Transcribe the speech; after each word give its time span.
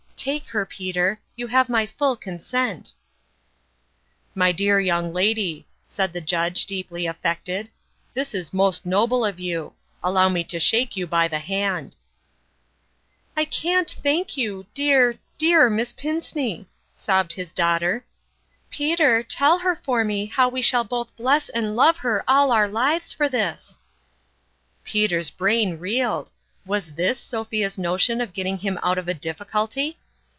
Take 0.23 0.49
her, 0.49 0.67
Peter; 0.67 1.19
you 1.35 1.47
have 1.47 1.67
my 1.67 1.87
full 1.87 2.15
consent!"" 2.15 2.93
My 4.35 4.51
dear 4.51 4.79
young 4.79 5.11
lady," 5.11 5.65
said 5.87 6.13
the 6.13 6.21
Judge, 6.21 6.67
deeply 6.67 7.07
affected," 7.07 7.71
this 8.13 8.35
is 8.35 8.53
most 8.53 8.85
noble 8.85 9.25
of 9.25 9.39
you! 9.39 9.73
Allow 10.03 10.29
me 10.29 10.43
to 10.43 10.59
shake 10.59 10.95
you 10.95 11.07
by 11.07 11.27
the 11.27 11.39
hand." 11.39 11.95
170" 13.33 13.33
I 13.41 13.45
can't 13.45 13.95
thank 14.03 14.37
you, 14.37 14.67
dear, 14.75 15.17
dear. 15.39 15.71
Miss 15.71 15.91
Pin 15.91 16.19
ceney!" 16.19 16.67
sobbed 16.93 17.33
his 17.33 17.51
daughter. 17.51 18.05
"Peter, 18.69 19.23
tell 19.23 19.57
her 19.57 19.75
for 19.75 20.03
me 20.03 20.27
how 20.27 20.47
we 20.47 20.61
shall 20.61 20.83
both 20.83 21.15
bless 21.15 21.49
and 21.49 21.75
love 21.75 21.97
her 21.97 22.23
all 22.27 22.51
our 22.51 22.67
lives 22.67 23.11
for 23.11 23.27
this!" 23.27 23.79
Peter's 24.83 25.31
brain 25.31 25.79
reeled. 25.79 26.29
Was 26.63 26.93
this 26.93 27.19
Sophia's 27.19 27.79
notion 27.79 28.21
of 28.21 28.33
getting 28.33 28.59
him 28.59 28.77
out 28.83 28.99
of 28.99 29.07
a 29.07 29.15
difficulty 29.15 29.97